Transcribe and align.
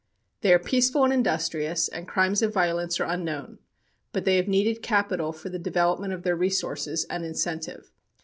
They 0.41 0.51
are 0.51 0.57
peaceful 0.57 1.03
and 1.03 1.13
industrious, 1.13 1.87
and 1.87 2.07
crimes 2.07 2.41
of 2.41 2.51
violence 2.51 2.99
are 2.99 3.03
unknown, 3.03 3.59
but 4.11 4.25
they 4.25 4.37
have 4.37 4.47
needed 4.47 4.81
capital 4.81 5.31
for 5.31 5.49
the 5.49 5.59
development 5.59 6.11
of 6.11 6.23
their 6.23 6.35
resources 6.35 7.05
and 7.07 7.23
incentive. 7.23 7.91